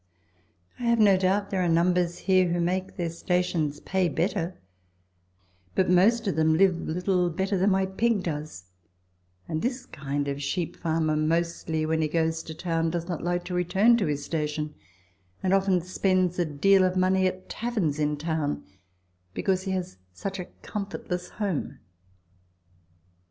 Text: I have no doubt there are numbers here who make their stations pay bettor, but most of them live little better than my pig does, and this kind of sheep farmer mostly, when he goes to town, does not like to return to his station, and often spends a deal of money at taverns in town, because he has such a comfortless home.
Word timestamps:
I 0.79 0.85
have 0.85 0.97
no 0.99 1.15
doubt 1.15 1.51
there 1.51 1.61
are 1.63 1.69
numbers 1.69 2.17
here 2.17 2.49
who 2.51 2.59
make 2.59 2.95
their 2.95 3.11
stations 3.11 3.79
pay 3.81 4.09
bettor, 4.09 4.59
but 5.75 5.91
most 5.91 6.25
of 6.25 6.35
them 6.35 6.57
live 6.57 6.75
little 6.79 7.29
better 7.29 7.55
than 7.55 7.69
my 7.69 7.85
pig 7.85 8.23
does, 8.23 8.71
and 9.47 9.61
this 9.61 9.85
kind 9.85 10.27
of 10.27 10.41
sheep 10.41 10.75
farmer 10.75 11.15
mostly, 11.15 11.85
when 11.85 12.01
he 12.01 12.07
goes 12.07 12.41
to 12.41 12.55
town, 12.55 12.89
does 12.89 13.07
not 13.07 13.23
like 13.23 13.45
to 13.45 13.53
return 13.53 13.95
to 13.97 14.07
his 14.07 14.25
station, 14.25 14.73
and 15.43 15.53
often 15.53 15.81
spends 15.81 16.39
a 16.39 16.45
deal 16.45 16.83
of 16.83 16.97
money 16.97 17.27
at 17.27 17.47
taverns 17.47 17.99
in 17.99 18.17
town, 18.17 18.63
because 19.35 19.61
he 19.65 19.71
has 19.73 19.99
such 20.13 20.39
a 20.39 20.45
comfortless 20.63 21.29
home. 21.29 21.77